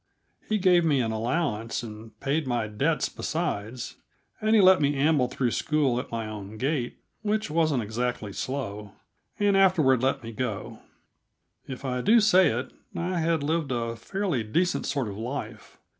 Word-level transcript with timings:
He 0.49 0.57
gave 0.57 0.83
me 0.83 0.99
an 0.99 1.11
allowance 1.11 1.83
and 1.83 2.19
paid 2.21 2.47
my 2.47 2.65
debts 2.65 3.07
besides, 3.07 3.97
and 4.41 4.59
let 4.63 4.81
me 4.81 4.95
amble 4.95 5.27
through 5.27 5.51
school 5.51 5.99
at 5.99 6.09
my 6.09 6.25
own 6.25 6.57
gait 6.57 6.97
which 7.21 7.51
wasn't 7.51 7.83
exactly 7.83 8.33
slow 8.33 8.93
and 9.37 9.55
afterward 9.55 10.01
let 10.01 10.23
me 10.23 10.31
go. 10.31 10.79
If 11.67 11.85
I 11.85 12.01
do 12.01 12.19
say 12.19 12.47
it, 12.49 12.73
I 12.95 13.19
had 13.19 13.43
lived 13.43 13.71
a 13.71 13.95
fairly 13.95 14.41
decent 14.43 14.87
sort 14.87 15.07
of 15.07 15.15
life. 15.19 15.77